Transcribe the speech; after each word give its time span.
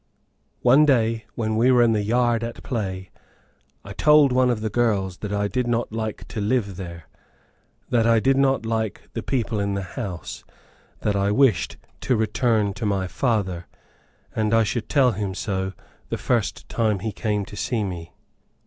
One 0.63 0.83
day, 0.83 1.25
when 1.35 1.55
we 1.55 1.69
were 1.69 1.83
in 1.83 1.91
the 1.91 2.01
yard 2.01 2.43
at 2.43 2.63
play, 2.63 3.11
I 3.85 3.93
told 3.93 4.31
one 4.31 4.49
of 4.49 4.61
the 4.61 4.65
little 4.65 4.73
girls 4.83 5.17
that 5.17 5.31
I 5.31 5.47
did 5.47 5.67
not 5.67 5.91
like 5.93 6.27
to 6.29 6.41
live 6.41 6.75
there; 6.75 7.07
that 7.91 8.07
I 8.07 8.19
did 8.19 8.35
not 8.35 8.65
like 8.65 9.01
one 9.01 9.05
of 9.05 9.13
the 9.13 9.21
people 9.21 9.59
in 9.59 9.75
the 9.75 9.83
house; 9.83 10.43
that 11.01 11.15
I 11.15 11.29
wished 11.29 11.77
to 11.99 12.15
return 12.15 12.73
to 12.73 12.85
my 12.87 13.05
father, 13.05 13.67
and 14.35 14.55
I 14.55 14.63
should 14.63 14.89
tell 14.89 15.11
him 15.11 15.35
so 15.35 15.73
the 16.09 16.17
first 16.17 16.67
time 16.67 16.97
he 17.01 17.11
came 17.11 17.45
to 17.45 17.55
see 17.55 17.83
me. 17.83 18.11